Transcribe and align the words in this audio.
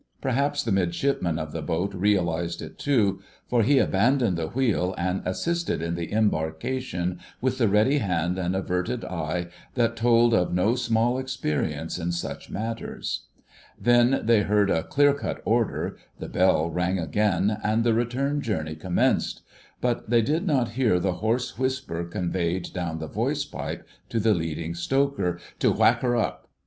Perhaps 0.19 0.63
the 0.63 0.71
Midshipman 0.71 1.37
of 1.37 1.51
the 1.51 1.61
boat 1.61 1.93
realised 1.93 2.63
it 2.63 2.79
too, 2.79 3.21
for 3.47 3.61
he 3.61 3.77
abandoned 3.77 4.35
the 4.35 4.47
wheel 4.47 4.95
and 4.97 5.21
assisted 5.27 5.79
in 5.79 5.93
the 5.93 6.11
embarkation 6.11 7.19
with 7.39 7.59
the 7.59 7.67
ready 7.67 7.99
hand 7.99 8.39
and 8.39 8.55
averted 8.55 9.05
eye 9.05 9.45
that 9.75 9.95
told 9.95 10.33
of 10.33 10.51
no 10.55 10.73
small 10.73 11.19
experience 11.19 11.99
in 11.99 12.11
such 12.11 12.49
matters. 12.49 13.27
Then 13.79 14.21
they 14.23 14.41
heard 14.41 14.71
a 14.71 14.81
clear 14.85 15.13
cut 15.13 15.39
order, 15.45 15.97
the 16.17 16.27
bell 16.27 16.71
rang 16.71 16.97
again, 16.97 17.59
and 17.63 17.83
the 17.83 17.93
return 17.93 18.41
journey 18.41 18.75
commenced; 18.75 19.43
but 19.81 20.09
they 20.09 20.23
did 20.23 20.47
not 20.47 20.69
hear 20.69 20.99
the 20.99 21.13
hoarse 21.21 21.59
whisper 21.59 22.03
conveyed 22.05 22.73
down 22.73 22.97
the 22.97 23.05
voice 23.05 23.45
pipe 23.45 23.87
to 24.09 24.19
the 24.19 24.33
Leading 24.33 24.73
Stoker 24.73 25.39
to 25.59 25.71
"Whack 25.71 26.01
her 26.01 26.15
up!" 26.15 26.47